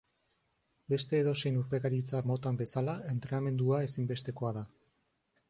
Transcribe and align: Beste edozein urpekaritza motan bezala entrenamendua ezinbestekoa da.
Beste 0.93 1.19
edozein 1.23 1.59
urpekaritza 1.63 2.23
motan 2.31 2.57
bezala 2.63 2.97
entrenamendua 3.13 3.83
ezinbestekoa 3.91 4.57
da. 4.59 4.67